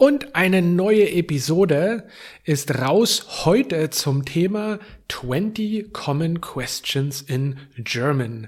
Und 0.00 0.36
eine 0.36 0.62
neue 0.62 1.10
Episode 1.10 2.06
ist 2.44 2.72
raus 2.78 3.44
heute 3.44 3.90
zum 3.90 4.24
Thema 4.24 4.78
20 5.08 5.92
Common 5.92 6.40
Questions 6.40 7.20
in 7.20 7.56
German. 7.78 8.46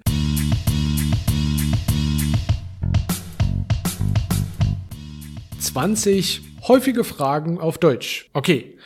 Zwanzig 5.59 6.43
häufige 6.69 7.03
Fragen 7.03 7.59
auf 7.59 7.79
Deutsch. 7.79 8.31
Okay. 8.33 8.79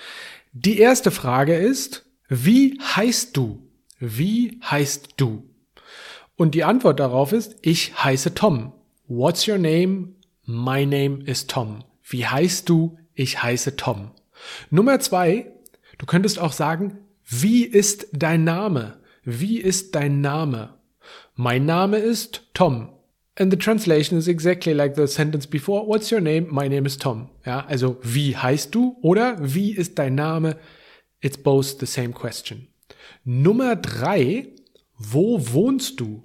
Die 0.54 0.78
erste 0.78 1.10
Frage 1.10 1.56
ist, 1.56 2.06
wie 2.30 2.80
heißt 2.80 3.36
du? 3.36 3.60
Wie 3.98 4.58
heißt 4.64 5.10
du? 5.18 5.50
Und 6.36 6.54
die 6.54 6.64
Antwort 6.64 6.98
darauf 6.98 7.32
ist, 7.32 7.56
ich 7.60 8.02
heiße 8.02 8.32
Tom. 8.34 8.72
What's 9.06 9.46
your 9.46 9.58
name? 9.58 10.14
My 10.46 10.86
name 10.86 11.24
is 11.26 11.46
Tom. 11.46 11.84
Wie 12.06 12.26
heißt 12.26 12.68
du? 12.68 12.98
Ich 13.14 13.42
heiße 13.42 13.76
Tom. 13.76 14.10
Nummer 14.70 15.00
zwei, 15.00 15.52
du 15.98 16.06
könntest 16.06 16.38
auch 16.38 16.52
sagen, 16.52 16.98
wie 17.24 17.64
ist 17.64 18.08
dein 18.12 18.44
Name? 18.44 18.98
Wie 19.24 19.58
ist 19.58 19.94
dein 19.94 20.20
Name? 20.20 20.74
Mein 21.34 21.64
Name 21.64 21.98
ist 21.98 22.42
Tom. 22.52 22.90
And 23.36 23.50
the 23.50 23.58
translation 23.58 24.16
is 24.16 24.28
exactly 24.28 24.72
like 24.72 24.94
the 24.94 25.08
sentence 25.08 25.46
before. 25.46 25.86
What's 25.88 26.12
your 26.12 26.20
name? 26.20 26.46
My 26.50 26.68
name 26.68 26.86
is 26.86 26.98
Tom. 26.98 27.30
Ja, 27.44 27.64
also 27.66 27.98
wie 28.02 28.36
heißt 28.36 28.72
du 28.74 28.96
oder 29.02 29.36
wie 29.40 29.72
ist 29.72 29.98
dein 29.98 30.14
Name? 30.14 30.56
It's 31.20 31.38
both 31.38 31.78
the 31.80 31.86
same 31.86 32.10
question. 32.12 32.68
Nummer 33.24 33.74
drei, 33.76 34.48
wo 34.96 35.40
wohnst 35.52 35.98
du? 35.98 36.22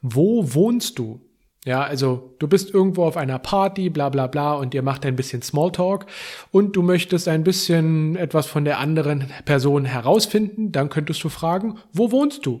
Wo 0.00 0.54
wohnst 0.54 0.98
du? 0.98 1.20
Ja, 1.64 1.82
also 1.82 2.34
du 2.40 2.48
bist 2.48 2.74
irgendwo 2.74 3.04
auf 3.04 3.16
einer 3.16 3.38
Party, 3.38 3.88
bla 3.88 4.08
bla 4.08 4.26
bla, 4.26 4.54
und 4.54 4.74
ihr 4.74 4.82
macht 4.82 5.06
ein 5.06 5.14
bisschen 5.14 5.42
Smalltalk 5.42 6.06
und 6.50 6.74
du 6.74 6.82
möchtest 6.82 7.28
ein 7.28 7.44
bisschen 7.44 8.16
etwas 8.16 8.46
von 8.46 8.64
der 8.64 8.78
anderen 8.78 9.30
Person 9.44 9.84
herausfinden, 9.84 10.72
dann 10.72 10.88
könntest 10.88 11.22
du 11.22 11.28
fragen, 11.28 11.78
wo 11.92 12.10
wohnst 12.10 12.46
du? 12.46 12.60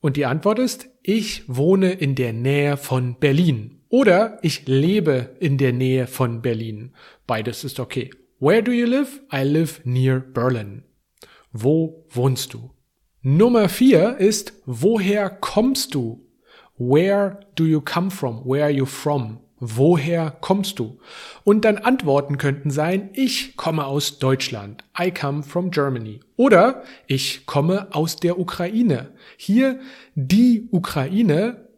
Und 0.00 0.16
die 0.16 0.26
Antwort 0.26 0.58
ist, 0.58 0.88
ich 1.02 1.44
wohne 1.46 1.92
in 1.92 2.16
der 2.16 2.32
Nähe 2.32 2.76
von 2.76 3.16
Berlin. 3.20 3.82
Oder 3.88 4.38
ich 4.42 4.66
lebe 4.66 5.36
in 5.38 5.58
der 5.58 5.72
Nähe 5.72 6.08
von 6.08 6.42
Berlin. 6.42 6.92
Beides 7.26 7.62
ist 7.62 7.78
okay. 7.78 8.10
Where 8.40 8.62
do 8.62 8.72
you 8.72 8.86
live? 8.86 9.20
I 9.32 9.44
live 9.44 9.80
near 9.84 10.18
Berlin. 10.18 10.82
Wo 11.52 12.04
wohnst 12.10 12.54
du? 12.54 12.70
Nummer 13.20 13.68
vier 13.68 14.16
ist, 14.16 14.54
woher 14.66 15.30
kommst 15.30 15.94
du? 15.94 16.26
Where 16.78 17.40
do 17.54 17.64
you 17.64 17.80
come 17.80 18.10
from? 18.10 18.42
Where 18.44 18.64
are 18.64 18.70
you 18.70 18.86
from? 18.86 19.38
Woher 19.64 20.32
kommst 20.40 20.80
du? 20.80 20.98
Und 21.44 21.64
dann 21.64 21.78
Antworten 21.78 22.36
könnten 22.36 22.72
sein, 22.72 23.10
ich 23.12 23.56
komme 23.56 23.86
aus 23.86 24.18
Deutschland. 24.18 24.82
I 24.98 25.12
come 25.12 25.44
from 25.44 25.70
Germany. 25.70 26.18
Oder 26.36 26.82
ich 27.06 27.46
komme 27.46 27.86
aus 27.92 28.16
der 28.16 28.40
Ukraine. 28.40 29.12
Hier 29.36 29.78
die 30.16 30.66
Ukraine 30.72 31.68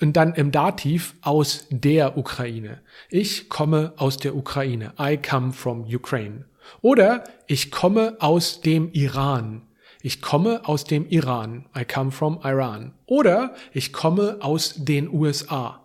und 0.00 0.16
dann 0.16 0.34
im 0.34 0.50
Dativ 0.50 1.14
aus 1.20 1.66
der 1.70 2.18
Ukraine. 2.18 2.80
Ich 3.10 3.48
komme 3.48 3.92
aus 3.96 4.16
der 4.16 4.34
Ukraine. 4.34 4.92
I 4.98 5.16
come 5.16 5.52
from 5.52 5.82
Ukraine. 5.82 6.46
Oder 6.80 7.22
ich 7.46 7.70
komme 7.70 8.16
aus 8.18 8.60
dem 8.60 8.90
Iran. 8.90 9.62
Ich 10.02 10.22
komme 10.22 10.66
aus 10.66 10.84
dem 10.84 11.06
Iran. 11.08 11.66
I 11.76 11.84
come 11.84 12.10
from 12.10 12.40
Iran. 12.42 12.94
Oder 13.06 13.54
ich 13.72 13.92
komme 13.92 14.38
aus 14.40 14.74
den 14.76 15.12
USA. 15.12 15.82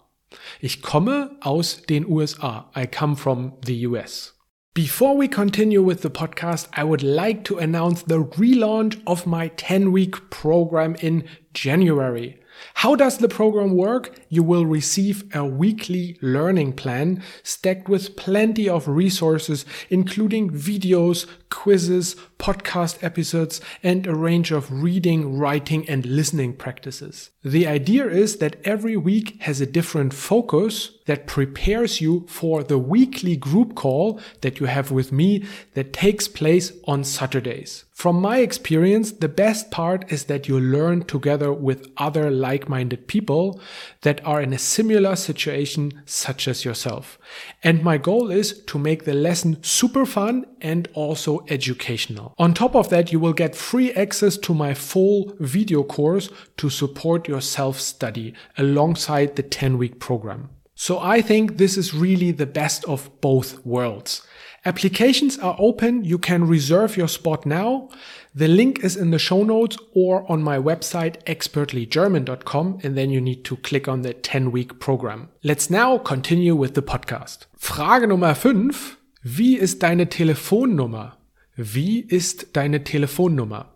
Ich 0.61 0.81
komme 0.81 1.31
aus 1.41 1.81
den 1.83 2.07
USA. 2.07 2.69
I 2.75 2.87
come 2.87 3.17
from 3.17 3.53
the 3.65 3.87
US. 3.87 4.33
Before 4.73 5.17
we 5.17 5.29
continue 5.29 5.81
with 5.81 6.01
the 6.01 6.09
podcast, 6.09 6.67
I 6.77 6.83
would 6.83 7.01
like 7.01 7.45
to 7.45 7.57
announce 7.57 8.03
the 8.03 8.19
relaunch 8.37 8.97
of 9.05 9.25
my 9.25 9.49
10 9.55 9.93
week 9.93 10.29
program 10.29 10.95
in 10.95 11.23
January. 11.53 12.39
How 12.73 12.95
does 12.95 13.17
the 13.19 13.29
program 13.29 13.75
work? 13.75 14.19
You 14.29 14.43
will 14.43 14.65
receive 14.65 15.23
a 15.35 15.45
weekly 15.45 16.17
learning 16.21 16.73
plan 16.73 17.21
stacked 17.43 17.87
with 17.87 18.15
plenty 18.15 18.67
of 18.67 18.87
resources, 18.87 19.65
including 19.89 20.49
videos, 20.49 21.27
quizzes, 21.49 22.15
podcast 22.39 23.03
episodes, 23.03 23.61
and 23.83 24.07
a 24.07 24.15
range 24.15 24.51
of 24.51 24.71
reading, 24.71 25.37
writing, 25.37 25.87
and 25.87 26.05
listening 26.05 26.53
practices. 26.53 27.31
The 27.45 27.67
idea 27.67 28.07
is 28.07 28.37
that 28.37 28.55
every 28.63 28.97
week 28.97 29.39
has 29.43 29.61
a 29.61 29.67
different 29.67 30.15
focus 30.15 30.89
that 31.05 31.27
prepares 31.27 32.01
you 32.01 32.25
for 32.27 32.63
the 32.63 32.79
weekly 32.79 33.35
group 33.37 33.75
call 33.75 34.19
that 34.41 34.59
you 34.59 34.65
have 34.65 34.89
with 34.89 35.11
me 35.11 35.45
that 35.75 35.93
takes 35.93 36.27
place 36.27 36.73
on 36.85 37.03
Saturdays. 37.03 37.85
From 37.93 38.19
my 38.19 38.39
experience, 38.39 39.13
the 39.13 39.29
best 39.29 39.71
part 39.71 40.11
is 40.11 40.25
that 40.25 40.49
you 40.49 40.59
learn 40.59 41.03
together 41.05 41.53
with 41.53 41.87
other 41.95 42.29
like-minded 42.29 43.07
people 43.07 43.61
that 44.01 44.19
are 44.25 44.41
in 44.41 44.51
a 44.51 44.59
similar 44.59 45.15
situation 45.15 46.01
such 46.05 46.47
as 46.49 46.65
yourself. 46.65 47.17
And 47.63 47.83
my 47.83 47.97
goal 47.97 48.31
is 48.31 48.61
to 48.63 48.77
make 48.77 49.05
the 49.05 49.13
lesson 49.13 49.63
super 49.63 50.05
fun 50.05 50.45
and 50.59 50.89
also 50.93 51.45
educational. 51.47 52.33
On 52.37 52.53
top 52.53 52.75
of 52.75 52.89
that, 52.89 53.13
you 53.13 53.19
will 53.19 53.31
get 53.31 53.55
free 53.55 53.93
access 53.93 54.35
to 54.39 54.53
my 54.53 54.73
full 54.73 55.33
video 55.39 55.83
course 55.83 56.29
to 56.57 56.69
support 56.69 57.29
your 57.29 57.34
self-study 57.41 58.33
alongside 58.57 59.35
the 59.35 59.43
10 59.43 59.77
week 59.77 59.99
program. 59.99 60.49
So 60.75 60.99
I 60.99 61.21
think 61.21 61.57
this 61.57 61.77
is 61.77 61.93
really 61.93 62.31
the 62.31 62.45
best 62.45 62.83
of 62.85 63.09
both 63.21 63.65
worlds. 63.65 64.21
Applications 64.65 65.37
are 65.37 65.55
open. 65.59 66.03
You 66.03 66.17
can 66.17 66.47
reserve 66.47 66.97
your 66.97 67.07
spot 67.07 67.45
now. 67.45 67.89
The 68.33 68.47
link 68.47 68.83
is 68.83 68.97
in 68.97 69.11
the 69.11 69.19
show 69.19 69.43
notes 69.43 69.77
or 69.93 70.29
on 70.29 70.41
my 70.41 70.57
website 70.57 71.23
expertlygerman.com 71.25 72.79
and 72.83 72.97
then 72.97 73.11
you 73.11 73.21
need 73.21 73.45
to 73.45 73.57
click 73.57 73.87
on 73.87 74.01
the 74.01 74.13
10 74.13 74.51
week 74.51 74.79
program. 74.79 75.29
Let's 75.43 75.69
now 75.69 75.99
continue 75.99 76.55
with 76.55 76.73
the 76.73 76.81
podcast. 76.81 77.45
Frage 77.57 78.07
Nummer 78.07 78.33
5. 78.33 78.97
Wie 79.23 79.57
ist 79.57 79.81
deine 79.81 80.09
Telefonnummer? 80.09 81.17
Wie 81.55 81.99
ist 82.01 82.55
deine 82.57 82.83
Telefonnummer? 82.83 83.67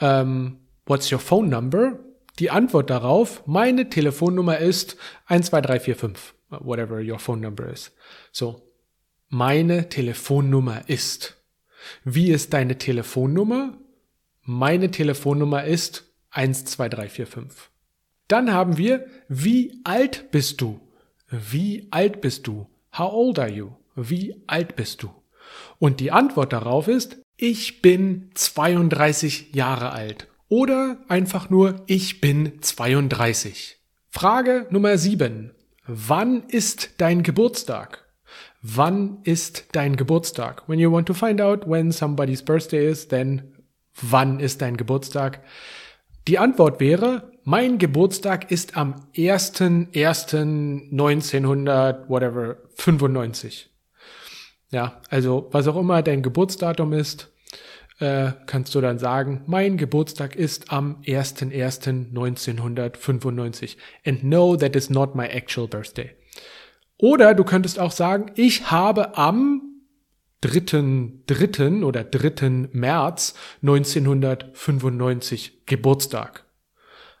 Um, 0.00 0.58
what's 0.86 1.10
your 1.10 1.20
phone 1.20 1.48
number? 1.48 1.98
Die 2.38 2.50
Antwort 2.50 2.88
darauf, 2.88 3.46
meine 3.46 3.90
Telefonnummer 3.90 4.58
ist 4.58 4.96
12345, 5.28 6.34
whatever 6.60 7.00
your 7.00 7.18
phone 7.18 7.40
number 7.40 7.70
is. 7.70 7.92
So, 8.30 8.62
meine 9.28 9.88
Telefonnummer 9.90 10.88
ist. 10.88 11.36
Wie 12.04 12.30
ist 12.30 12.54
deine 12.54 12.78
Telefonnummer? 12.78 13.76
Meine 14.42 14.90
Telefonnummer 14.90 15.64
ist 15.64 16.10
12345. 16.30 17.70
Dann 18.28 18.52
haben 18.52 18.78
wir, 18.78 19.06
wie 19.28 19.80
alt 19.84 20.30
bist 20.30 20.62
du? 20.62 20.80
Wie 21.28 21.88
alt 21.90 22.22
bist 22.22 22.46
du? 22.46 22.66
How 22.96 23.12
old 23.12 23.38
are 23.38 23.50
you? 23.50 23.72
Wie 23.94 24.42
alt 24.46 24.74
bist 24.74 25.02
du? 25.02 25.10
Und 25.78 26.00
die 26.00 26.12
Antwort 26.12 26.54
darauf 26.54 26.88
ist, 26.88 27.18
ich 27.36 27.82
bin 27.82 28.30
32 28.34 29.54
Jahre 29.54 29.92
alt 29.92 30.28
oder 30.52 30.98
einfach 31.08 31.48
nur 31.48 31.80
ich 31.86 32.20
bin 32.20 32.60
32. 32.60 33.78
Frage 34.10 34.66
Nummer 34.68 34.98
7. 34.98 35.54
Wann 35.86 36.42
ist 36.42 36.90
dein 36.98 37.22
Geburtstag? 37.22 38.04
Wann 38.60 39.20
ist 39.24 39.64
dein 39.72 39.96
Geburtstag? 39.96 40.68
When 40.68 40.78
you 40.78 40.92
want 40.92 41.06
to 41.06 41.14
find 41.14 41.40
out 41.40 41.66
when 41.66 41.90
somebody's 41.90 42.42
birthday 42.42 42.86
is, 42.86 43.08
then 43.08 43.54
wann 43.98 44.40
ist 44.40 44.60
dein 44.60 44.76
Geburtstag? 44.76 45.40
Die 46.28 46.38
Antwort 46.38 46.80
wäre, 46.80 47.32
mein 47.44 47.78
Geburtstag 47.78 48.50
ist 48.50 48.76
am 48.76 49.06
1.1.1900, 49.16 52.10
whatever, 52.10 52.58
95. 52.74 53.70
Ja, 54.70 55.00
also 55.08 55.48
was 55.50 55.66
auch 55.66 55.78
immer 55.78 56.02
dein 56.02 56.20
Geburtsdatum 56.20 56.92
ist, 56.92 57.31
äh, 58.02 58.32
kannst 58.46 58.74
du 58.74 58.80
dann 58.80 58.98
sagen, 58.98 59.42
mein 59.46 59.76
Geburtstag 59.76 60.34
ist 60.34 60.72
am 60.72 61.00
01.01.1995. 61.02 63.76
And 64.04 64.24
no, 64.24 64.56
that 64.56 64.74
is 64.74 64.90
not 64.90 65.14
my 65.14 65.26
actual 65.26 65.68
birthday. 65.68 66.10
Oder 66.98 67.34
du 67.34 67.44
könntest 67.44 67.78
auch 67.78 67.92
sagen, 67.92 68.32
ich 68.34 68.72
habe 68.72 69.16
am 69.16 69.62
3.3. 70.42 71.84
oder 71.84 72.02
3. 72.02 72.70
März 72.72 73.34
1995 73.62 75.64
Geburtstag. 75.66 76.44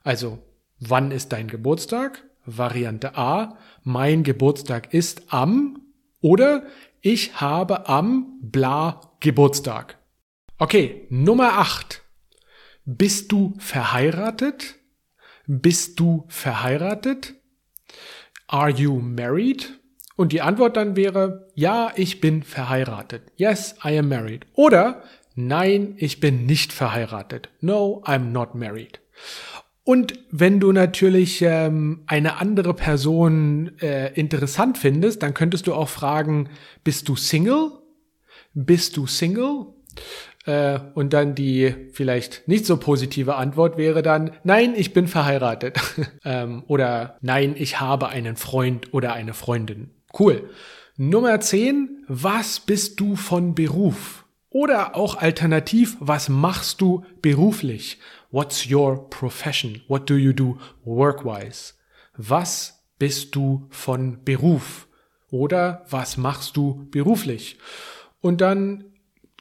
Also, 0.02 0.40
wann 0.80 1.12
ist 1.12 1.32
dein 1.32 1.46
Geburtstag? 1.46 2.24
Variante 2.44 3.16
A, 3.16 3.56
mein 3.84 4.24
Geburtstag 4.24 4.92
ist 4.92 5.32
am 5.32 5.78
oder 6.20 6.64
ich 7.00 7.40
habe 7.40 7.88
am 7.88 8.40
bla 8.40 9.00
Geburtstag. 9.20 10.01
Okay, 10.58 11.06
Nummer 11.10 11.58
8. 11.58 12.02
Bist 12.84 13.32
du 13.32 13.54
verheiratet? 13.58 14.76
Bist 15.46 15.98
du 15.98 16.24
verheiratet? 16.28 17.34
Are 18.46 18.70
you 18.70 19.00
married? 19.00 19.80
Und 20.16 20.32
die 20.32 20.42
Antwort 20.42 20.76
dann 20.76 20.94
wäre, 20.94 21.48
ja, 21.54 21.92
ich 21.96 22.20
bin 22.20 22.42
verheiratet. 22.42 23.22
Yes, 23.36 23.76
I 23.84 23.98
am 23.98 24.08
married. 24.08 24.46
Oder, 24.54 25.02
nein, 25.34 25.94
ich 25.96 26.20
bin 26.20 26.46
nicht 26.46 26.72
verheiratet. 26.72 27.48
No, 27.60 28.02
I'm 28.04 28.30
not 28.30 28.54
married. 28.54 29.00
Und 29.84 30.20
wenn 30.30 30.60
du 30.60 30.70
natürlich 30.70 31.42
ähm, 31.42 32.04
eine 32.06 32.36
andere 32.36 32.74
Person 32.74 33.76
äh, 33.80 34.12
interessant 34.14 34.78
findest, 34.78 35.22
dann 35.22 35.34
könntest 35.34 35.66
du 35.66 35.74
auch 35.74 35.88
fragen, 35.88 36.50
bist 36.84 37.08
du 37.08 37.16
Single? 37.16 37.72
Bist 38.54 38.96
du 38.96 39.06
Single? 39.06 39.66
Äh, 40.44 40.80
und 40.94 41.12
dann 41.12 41.34
die 41.34 41.74
vielleicht 41.92 42.48
nicht 42.48 42.66
so 42.66 42.76
positive 42.76 43.36
Antwort 43.36 43.76
wäre 43.76 44.02
dann, 44.02 44.32
nein, 44.42 44.74
ich 44.76 44.92
bin 44.92 45.06
verheiratet. 45.06 45.78
ähm, 46.24 46.64
oder 46.66 47.16
nein, 47.20 47.54
ich 47.56 47.80
habe 47.80 48.08
einen 48.08 48.36
Freund 48.36 48.92
oder 48.92 49.12
eine 49.12 49.34
Freundin. 49.34 49.90
Cool. 50.18 50.50
Nummer 50.96 51.40
10, 51.40 52.04
was 52.08 52.60
bist 52.60 53.00
du 53.00 53.16
von 53.16 53.54
Beruf? 53.54 54.26
Oder 54.50 54.96
auch 54.96 55.16
alternativ, 55.16 55.96
was 56.00 56.28
machst 56.28 56.82
du 56.82 57.04
beruflich? 57.22 57.98
What's 58.30 58.70
your 58.70 59.08
profession? 59.08 59.80
What 59.88 60.10
do 60.10 60.16
you 60.16 60.32
do 60.32 60.58
work-wise? 60.84 61.74
Was 62.16 62.84
bist 62.98 63.34
du 63.34 63.66
von 63.70 64.22
Beruf? 64.24 64.88
Oder 65.30 65.86
was 65.88 66.18
machst 66.18 66.58
du 66.58 66.86
beruflich? 66.90 67.58
Und 68.20 68.42
dann 68.42 68.91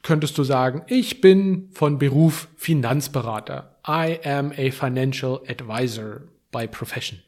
könntest 0.03 0.38
du 0.38 0.44
sagen, 0.44 0.83
ich 0.88 1.21
bin 1.21 1.69
von 1.74 1.98
Beruf 1.98 2.48
Finanzberater. 2.56 3.80
I 3.88 4.19
am 4.24 4.51
a 4.51 4.71
financial 4.71 5.42
advisor 5.48 6.21
by 6.51 6.68
profession. 6.68 7.19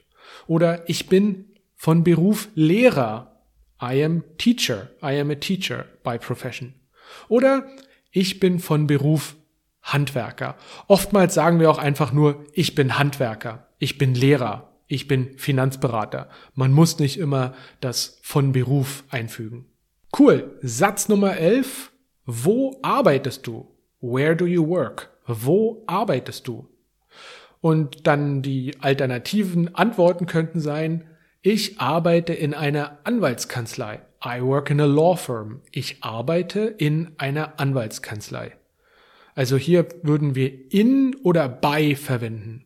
Oder 0.48 0.88
ich 0.90 1.08
bin 1.08 1.46
von 1.76 2.04
Beruf 2.04 2.50
Lehrer. 2.56 3.42
I 3.82 4.04
am 4.04 4.24
teacher. 4.38 4.90
I 5.02 5.20
am 5.20 5.30
a 5.32 5.36
teacher 5.36 5.86
by 6.04 6.18
profession. 6.18 6.74
Oder 7.28 7.68
ich 8.12 8.40
bin 8.40 8.60
von 8.60 8.88
Beruf 8.88 9.36
Handwerker. 9.82 10.56
Oftmals 10.88 11.34
sagen 11.34 11.60
wir 11.60 11.70
auch 11.70 11.78
einfach 11.78 12.14
nur, 12.14 12.46
ich 12.54 12.74
bin 12.74 12.98
Handwerker, 12.98 13.68
ich 13.80 13.98
bin 13.98 14.16
Lehrer, 14.16 14.74
ich 14.88 15.08
bin 15.08 15.38
Finanzberater. 15.38 16.30
Man 16.56 16.72
muss 16.72 17.00
nicht 17.00 17.18
immer 17.20 17.54
das 17.82 18.20
von 18.22 18.54
Beruf 18.54 19.04
einfügen. 19.10 19.66
Cool. 20.18 20.58
Satz 20.62 21.10
Nummer 21.10 21.36
11. 21.36 21.92
Wo 22.26 22.80
arbeitest 22.82 23.46
du? 23.48 23.68
Where 24.00 24.36
do 24.36 24.46
you 24.46 24.66
work? 24.68 25.10
Wo 25.28 25.84
arbeitest 25.88 26.48
du? 26.48 26.68
Und 27.60 28.08
dann 28.08 28.42
die 28.42 28.76
alternativen 28.80 29.76
Antworten 29.76 30.26
könnten 30.26 30.60
sein, 30.60 31.06
ich 31.42 31.82
arbeite 31.82 32.34
in 32.34 32.54
einer 32.54 33.00
Anwaltskanzlei. 33.04 34.02
I 34.26 34.42
work 34.42 34.70
in 34.70 34.80
a 34.80 34.86
law 34.86 35.18
firm. 35.18 35.62
Ich 35.72 35.98
arbeite 36.02 36.62
in 36.62 37.12
einer 37.18 37.60
Anwaltskanzlei. 37.60 38.54
Also 39.36 39.58
hier 39.58 39.88
würden 40.04 40.36
wir 40.36 40.72
in 40.72 41.16
oder 41.24 41.50
bei 41.50 41.96
verwenden. 41.98 42.66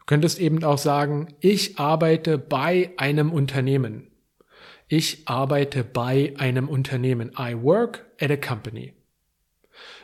Du 0.00 0.06
könntest 0.06 0.40
eben 0.40 0.64
auch 0.64 0.78
sagen, 0.78 1.34
ich 1.38 1.78
arbeite 1.78 2.38
bei 2.38 2.90
einem 2.96 3.32
Unternehmen. 3.32 4.07
Ich 4.90 5.28
arbeite 5.28 5.84
bei 5.84 6.32
einem 6.38 6.66
Unternehmen. 6.66 7.32
I 7.38 7.54
work 7.54 8.06
at 8.18 8.30
a 8.30 8.36
company. 8.36 8.94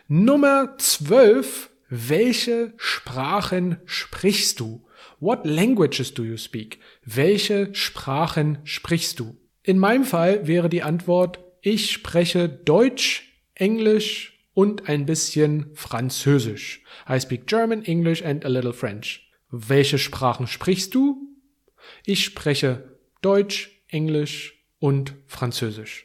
Nummer 0.09 0.77
12. 0.77 1.71
Welche 1.89 2.75
Sprachen 2.77 3.79
sprichst 3.87 4.61
du? 4.61 4.85
What 5.21 5.47
languages 5.47 6.13
do 6.13 6.23
you 6.23 6.37
speak? 6.37 6.81
Welche 7.03 7.75
Sprachen 7.75 8.59
sprichst 8.65 9.21
du? 9.21 9.39
In 9.63 9.79
meinem 9.79 10.05
Fall 10.05 10.47
wäre 10.47 10.69
die 10.69 10.83
Antwort, 10.83 11.39
ich 11.63 11.91
spreche 11.91 12.51
Deutsch, 12.51 13.33
Englisch 13.55 14.39
und 14.53 14.89
ein 14.89 15.07
bisschen 15.07 15.71
Französisch. 15.75 16.83
I 17.09 17.19
speak 17.19 17.47
German, 17.47 17.85
English 17.85 18.23
and 18.23 18.45
a 18.45 18.49
little 18.49 18.75
French. 18.75 19.31
Welche 19.51 19.99
Sprachen 19.99 20.47
sprichst 20.47 20.95
du? 20.95 21.17
Ich 22.05 22.25
spreche 22.25 22.99
Deutsch, 23.23 23.71
Englisch 23.89 24.54
und 24.85 25.15
Französisch. 25.27 26.05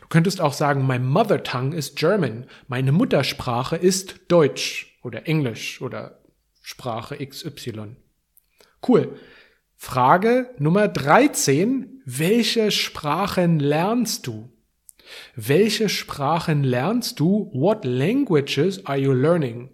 Du 0.00 0.08
könntest 0.08 0.40
auch 0.40 0.52
sagen, 0.52 0.88
my 0.88 0.98
mother 0.98 1.44
tongue 1.44 1.72
is 1.72 1.94
German. 1.94 2.46
Meine 2.66 2.90
Muttersprache 2.90 3.76
ist 3.76 4.22
Deutsch 4.26 4.98
oder 5.04 5.28
Englisch 5.28 5.80
oder 5.80 6.20
Sprache 6.62 7.24
XY. 7.24 7.94
Cool. 8.86 9.16
Frage 9.76 10.50
Nummer 10.58 10.88
13. 10.88 12.02
Welche 12.04 12.72
Sprachen 12.72 13.60
lernst 13.60 14.26
du? 14.26 14.50
Welche 15.36 15.88
Sprachen 15.88 16.64
lernst 16.64 17.20
du? 17.20 17.52
What 17.54 17.84
languages 17.84 18.84
are 18.84 18.98
you 18.98 19.12
learning? 19.12 19.70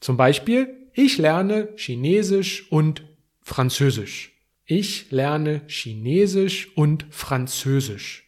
Zum 0.00 0.18
Beispiel, 0.18 0.90
ich 0.92 1.16
lerne 1.16 1.70
Chinesisch 1.76 2.70
und 2.70 3.08
Französisch. 3.40 4.35
Ich 4.66 5.12
lerne 5.12 5.62
Chinesisch 5.68 6.76
und 6.76 7.06
Französisch. 7.10 8.24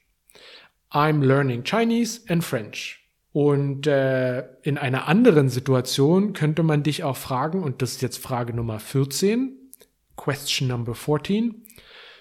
I'm 0.90 1.24
learning 1.24 1.64
Chinese 1.64 2.20
and 2.28 2.44
French. 2.44 3.00
Und 3.32 3.86
äh, 3.88 4.46
in 4.62 4.78
einer 4.78 5.08
anderen 5.08 5.48
Situation 5.48 6.32
könnte 6.32 6.62
man 6.62 6.84
dich 6.84 7.02
auch 7.02 7.16
fragen, 7.16 7.62
und 7.62 7.82
das 7.82 7.92
ist 7.92 8.02
jetzt 8.02 8.18
Frage 8.18 8.54
Nummer 8.54 8.78
14, 8.78 9.72
Question 10.16 10.68
number 10.68 10.94
14. 10.94 11.66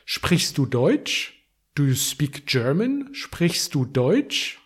Sprichst 0.05 0.57
du 0.57 0.65
Deutsch? 0.65 1.33
Do 1.75 1.83
you 1.83 1.95
speak 1.95 2.47
German? 2.47 3.09
Sprichst 3.13 3.75
du 3.75 3.85
Deutsch? 3.85 4.59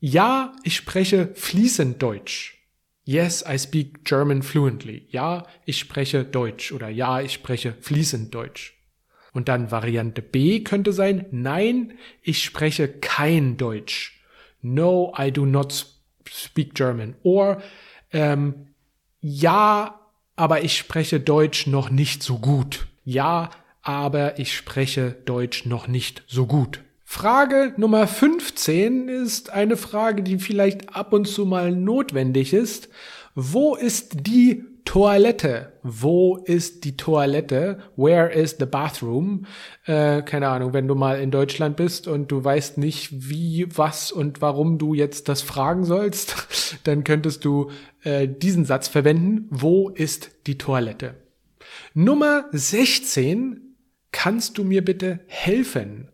Ja, 0.00 0.54
ich 0.64 0.76
spreche 0.76 1.32
fließend 1.34 2.02
Deutsch. 2.02 2.61
Yes, 3.04 3.44
I 3.46 3.58
speak 3.58 4.04
German 4.04 4.42
fluently. 4.42 5.06
Ja, 5.10 5.46
ich 5.64 5.78
spreche 5.78 6.24
Deutsch 6.24 6.72
oder 6.72 6.88
ja, 6.88 7.20
ich 7.20 7.32
spreche 7.32 7.74
fließend 7.80 8.34
Deutsch. 8.34 8.78
Und 9.32 9.48
dann 9.48 9.70
Variante 9.70 10.22
B 10.22 10.60
könnte 10.60 10.92
sein, 10.92 11.26
nein, 11.30 11.98
ich 12.22 12.44
spreche 12.44 12.88
kein 12.88 13.56
Deutsch. 13.56 14.22
No, 14.60 15.12
I 15.18 15.32
do 15.32 15.46
not 15.46 15.86
speak 16.28 16.74
German. 16.74 17.16
Or 17.22 17.60
ähm, 18.12 18.68
ja, 19.20 20.00
aber 20.36 20.62
ich 20.62 20.76
spreche 20.76 21.18
Deutsch 21.18 21.66
noch 21.66 21.90
nicht 21.90 22.22
so 22.22 22.38
gut. 22.38 22.86
Ja, 23.04 23.50
aber 23.82 24.38
ich 24.38 24.54
spreche 24.54 25.12
Deutsch 25.24 25.66
noch 25.66 25.88
nicht 25.88 26.22
so 26.28 26.46
gut. 26.46 26.82
Frage 27.14 27.74
Nummer 27.76 28.06
15 28.06 29.08
ist 29.08 29.50
eine 29.50 29.76
Frage, 29.76 30.22
die 30.22 30.38
vielleicht 30.38 30.96
ab 30.96 31.12
und 31.12 31.28
zu 31.28 31.44
mal 31.44 31.70
notwendig 31.70 32.54
ist. 32.54 32.88
Wo 33.34 33.74
ist 33.74 34.26
die 34.26 34.64
Toilette. 34.86 35.74
Wo 35.82 36.38
ist 36.38 36.84
die 36.84 36.96
Toilette? 36.96 37.80
Where 37.96 38.32
is 38.32 38.56
the 38.58 38.64
bathroom? 38.64 39.44
Äh, 39.84 40.22
keine 40.22 40.48
Ahnung, 40.48 40.72
wenn 40.72 40.88
du 40.88 40.94
mal 40.94 41.20
in 41.20 41.30
Deutschland 41.30 41.76
bist 41.76 42.08
und 42.08 42.32
du 42.32 42.42
weißt 42.42 42.78
nicht, 42.78 43.10
wie, 43.12 43.66
was 43.76 44.10
und 44.10 44.40
warum 44.40 44.78
du 44.78 44.94
jetzt 44.94 45.28
das 45.28 45.42
fragen 45.42 45.84
sollst, 45.84 46.78
dann 46.84 47.04
könntest 47.04 47.44
du 47.44 47.70
äh, 48.04 48.26
diesen 48.26 48.64
Satz 48.64 48.88
verwenden. 48.88 49.48
Wo 49.50 49.90
ist 49.90 50.30
die 50.46 50.56
Toilette? 50.56 51.14
Nummer 51.92 52.46
16. 52.52 53.76
Kannst 54.12 54.56
du 54.56 54.64
mir 54.64 54.82
bitte 54.82 55.20
helfen? 55.26 56.08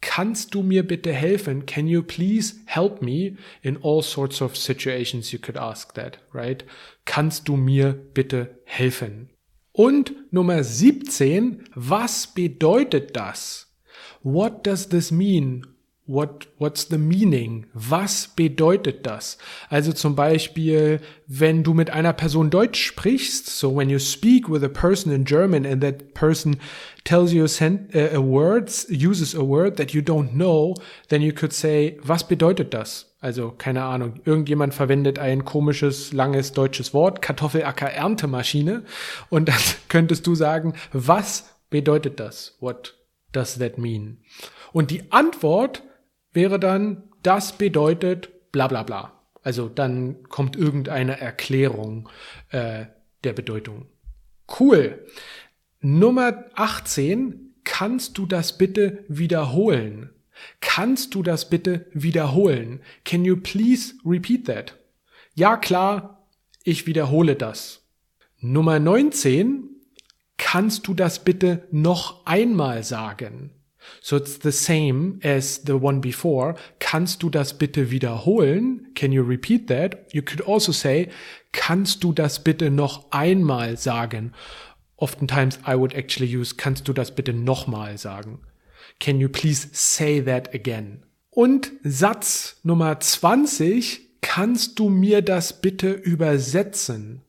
Kannst 0.00 0.54
du 0.54 0.62
mir 0.62 0.82
bitte 0.82 1.12
helfen? 1.12 1.66
Can 1.66 1.86
you 1.86 2.02
please 2.02 2.56
help 2.64 3.02
me? 3.02 3.36
In 3.62 3.78
all 3.82 4.02
sorts 4.02 4.40
of 4.40 4.56
situations 4.56 5.30
you 5.32 5.38
could 5.38 5.58
ask 5.58 5.94
that, 5.94 6.20
right? 6.32 6.64
Kannst 7.04 7.48
du 7.48 7.56
mir 7.56 7.92
bitte 7.92 8.58
helfen? 8.64 9.28
Und 9.72 10.14
Nummer 10.32 10.64
17, 10.64 11.64
was 11.74 12.28
bedeutet 12.28 13.14
das? 13.16 13.76
What 14.22 14.66
does 14.66 14.88
this 14.88 15.10
mean? 15.10 15.66
What, 16.10 16.48
what's 16.58 16.88
the 16.88 16.98
meaning? 16.98 17.66
Was 17.72 18.26
bedeutet 18.26 19.06
das? 19.06 19.38
Also 19.68 19.92
zum 19.92 20.16
Beispiel, 20.16 20.98
wenn 21.28 21.62
du 21.62 21.72
mit 21.72 21.90
einer 21.90 22.12
Person 22.12 22.50
Deutsch 22.50 22.82
sprichst, 22.84 23.46
so 23.46 23.76
when 23.76 23.88
you 23.88 24.00
speak 24.00 24.50
with 24.50 24.64
a 24.64 24.68
person 24.68 25.12
in 25.12 25.24
German 25.24 25.64
and 25.64 25.80
that 25.84 26.14
person 26.14 26.56
tells 27.04 27.32
you 27.32 27.44
a, 27.44 28.16
a 28.16 28.20
word, 28.20 28.72
uses 28.88 29.36
a 29.36 29.42
word 29.42 29.76
that 29.76 29.92
you 29.92 30.02
don't 30.02 30.32
know, 30.32 30.74
then 31.10 31.22
you 31.22 31.32
could 31.32 31.52
say, 31.52 31.96
was 32.02 32.26
bedeutet 32.26 32.74
das? 32.74 33.06
Also, 33.20 33.52
keine 33.56 33.84
Ahnung, 33.84 34.14
irgendjemand 34.24 34.74
verwendet 34.74 35.20
ein 35.20 35.44
komisches, 35.44 36.12
langes 36.12 36.50
deutsches 36.50 36.92
Wort, 36.92 37.22
Kartoffelacker 37.22 37.88
Erntemaschine, 37.88 38.82
und 39.28 39.48
dann 39.48 39.60
könntest 39.88 40.26
du 40.26 40.34
sagen, 40.34 40.74
was 40.92 41.50
bedeutet 41.70 42.18
das? 42.18 42.56
What 42.58 42.96
does 43.30 43.60
that 43.60 43.78
mean? 43.78 44.18
Und 44.72 44.90
die 44.90 45.12
Antwort 45.12 45.84
wäre 46.32 46.58
dann, 46.58 47.02
das 47.22 47.52
bedeutet 47.52 48.52
bla 48.52 48.68
bla 48.68 48.82
bla. 48.82 49.12
Also 49.42 49.68
dann 49.68 50.22
kommt 50.24 50.56
irgendeine 50.56 51.18
Erklärung 51.20 52.08
äh, 52.50 52.86
der 53.24 53.32
Bedeutung. 53.32 53.86
Cool. 54.58 55.06
Nummer 55.80 56.44
18. 56.54 57.54
kannst 57.64 58.18
du 58.18 58.26
das 58.26 58.58
bitte 58.58 59.04
wiederholen? 59.08 60.10
Kannst 60.60 61.14
du 61.14 61.22
das 61.22 61.48
bitte 61.48 61.86
wiederholen? 61.92 62.80
Can 63.04 63.24
you 63.24 63.36
please 63.36 63.94
repeat 64.04 64.46
that? 64.46 64.76
Ja, 65.34 65.56
klar, 65.56 66.26
ich 66.64 66.86
wiederhole 66.86 67.36
das. 67.36 67.86
Nummer 68.38 68.78
19. 68.78 69.68
Kannst 70.36 70.86
du 70.86 70.94
das 70.94 71.24
bitte 71.24 71.68
noch 71.70 72.26
einmal 72.26 72.82
sagen? 72.82 73.50
So 74.00 74.16
it's 74.16 74.38
the 74.42 74.52
same 74.52 75.20
as 75.22 75.62
the 75.66 75.74
one 75.74 76.00
before. 76.00 76.54
Kannst 76.78 77.22
du 77.22 77.30
das 77.30 77.58
bitte 77.58 77.90
wiederholen? 77.90 78.92
Can 78.94 79.12
you 79.12 79.22
repeat 79.22 79.68
that? 79.68 80.12
You 80.12 80.22
could 80.22 80.46
also 80.46 80.72
say, 80.72 81.08
kannst 81.52 82.04
du 82.04 82.12
das 82.12 82.42
bitte 82.44 82.70
noch 82.70 83.10
einmal 83.10 83.76
sagen? 83.76 84.32
Oftentimes 84.96 85.58
I 85.66 85.76
would 85.76 85.94
actually 85.94 86.34
use, 86.34 86.56
kannst 86.56 86.86
du 86.88 86.92
das 86.92 87.14
bitte 87.14 87.32
nochmal 87.32 87.96
sagen? 87.98 88.40
Can 88.98 89.18
you 89.18 89.28
please 89.28 89.68
say 89.72 90.20
that 90.22 90.54
again? 90.54 91.04
Und 91.30 91.72
Satz 91.82 92.60
Nummer 92.64 93.00
20, 93.00 94.18
kannst 94.20 94.78
du 94.78 94.90
mir 94.90 95.22
das 95.22 95.60
bitte 95.60 95.90
übersetzen? 95.92 97.22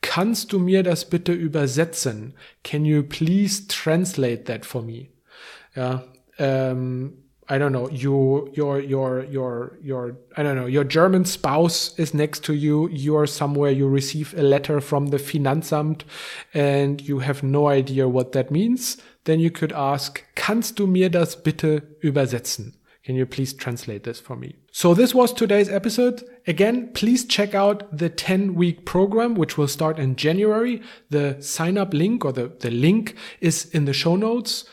Kannst 0.00 0.52
du 0.52 0.58
mir 0.58 0.82
das 0.82 1.10
bitte 1.10 1.32
übersetzen? 1.32 2.34
Can 2.62 2.84
you 2.84 3.02
please 3.02 3.66
translate 3.66 4.44
that 4.44 4.64
for 4.64 4.82
me? 4.82 5.08
Ja, 5.78 6.02
ähm, 6.40 6.72
um, 6.72 7.12
I 7.48 7.56
don't 7.56 7.70
know, 7.70 7.88
you, 7.88 8.50
your, 8.52 8.80
your, 8.80 9.24
your, 9.30 9.78
your, 9.80 10.16
I 10.36 10.42
don't 10.42 10.56
know, 10.56 10.66
your 10.66 10.82
German 10.82 11.24
spouse 11.24 11.96
is 11.96 12.12
next 12.12 12.44
to 12.46 12.52
you. 12.52 12.88
You're 12.90 13.28
somewhere, 13.28 13.70
you 13.70 13.88
receive 13.88 14.34
a 14.36 14.42
letter 14.42 14.80
from 14.80 15.06
the 15.06 15.18
Finanzamt 15.18 16.02
and 16.52 17.00
you 17.00 17.20
have 17.20 17.44
no 17.44 17.68
idea 17.68 18.08
what 18.08 18.32
that 18.32 18.50
means. 18.50 18.98
Then 19.22 19.38
you 19.38 19.52
could 19.52 19.72
ask, 19.72 20.24
kannst 20.34 20.80
du 20.80 20.88
mir 20.88 21.10
das 21.10 21.36
bitte 21.36 21.82
übersetzen? 22.02 22.74
Can 23.04 23.14
you 23.14 23.24
please 23.24 23.54
translate 23.54 24.02
this 24.02 24.18
for 24.18 24.36
me? 24.36 24.56
So 24.72 24.94
this 24.94 25.14
was 25.14 25.32
today's 25.32 25.70
episode. 25.70 26.24
Again, 26.48 26.90
please 26.92 27.24
check 27.24 27.54
out 27.54 27.96
the 27.96 28.10
10 28.10 28.56
week 28.56 28.84
program, 28.84 29.36
which 29.36 29.56
will 29.56 29.68
start 29.68 29.98
in 29.98 30.16
January. 30.16 30.82
The 31.08 31.40
sign 31.40 31.78
up 31.78 31.94
link 31.94 32.24
or 32.24 32.32
the, 32.32 32.48
the 32.48 32.70
link 32.70 33.14
is 33.40 33.64
in 33.66 33.84
the 33.84 33.94
show 33.94 34.16
notes. 34.16 34.64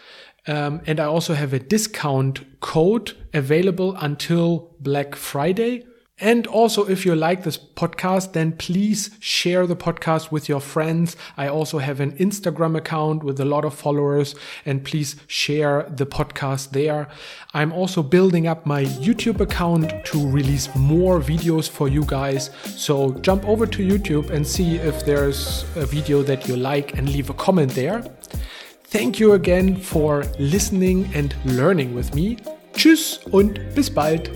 Um, 0.48 0.82
and 0.86 1.00
I 1.00 1.06
also 1.06 1.34
have 1.34 1.54
a 1.54 1.60
discount 1.60 2.60
code 2.60 3.14
available 3.34 3.96
until 3.96 4.76
Black 4.80 5.16
Friday. 5.16 5.86
And 6.18 6.48
also, 6.48 6.88
if 6.88 7.06
you 7.06 7.14
like 7.14 7.44
this 7.44 7.58
podcast, 7.58 8.32
then 8.32 8.54
please 8.54 9.10
share 9.20 9.68
the 9.68 9.76
podcast 9.76 10.32
with 10.32 10.48
your 10.48 10.62
friends. 10.62 11.18
I 11.36 11.50
also 11.50 11.80
have 11.80 12.00
an 12.00 12.14
Instagram 12.14 12.78
account 12.78 13.22
with 13.22 13.38
a 13.42 13.44
lot 13.44 13.66
of 13.66 13.74
followers 13.74 14.34
and 14.66 14.82
please 14.82 15.18
share 15.28 15.84
the 15.90 16.06
podcast 16.06 16.70
there. 16.70 17.10
I'm 17.54 17.74
also 17.74 18.02
building 18.02 18.48
up 18.48 18.66
my 18.66 18.86
YouTube 18.86 19.42
account 19.42 20.06
to 20.06 20.30
release 20.30 20.74
more 20.74 21.20
videos 21.20 21.70
for 21.70 21.90
you 21.90 22.06
guys. 22.06 22.50
So 22.64 23.12
jump 23.16 23.46
over 23.46 23.68
to 23.68 23.86
YouTube 23.86 24.30
and 24.30 24.48
see 24.48 24.78
if 24.78 25.06
there's 25.06 25.66
a 25.76 25.86
video 25.86 26.24
that 26.24 26.48
you 26.48 26.56
like 26.56 26.98
and 26.98 27.10
leave 27.10 27.30
a 27.30 27.34
comment 27.34 27.72
there. 27.72 28.10
Thank 28.96 29.20
you 29.20 29.34
again 29.34 29.76
for 29.76 30.24
listening 30.40 31.12
and 31.14 31.36
learning 31.44 31.96
with 31.96 32.16
me. 32.16 32.38
Tschüss 32.76 33.20
und 33.30 33.60
bis 33.76 33.90
bald. 33.90 34.32